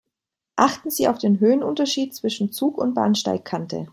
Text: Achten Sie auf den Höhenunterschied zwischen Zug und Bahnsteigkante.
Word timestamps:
Achten 0.55 0.89
Sie 0.89 1.07
auf 1.07 1.19
den 1.19 1.39
Höhenunterschied 1.39 2.15
zwischen 2.15 2.51
Zug 2.51 2.79
und 2.79 2.95
Bahnsteigkante. 2.95 3.87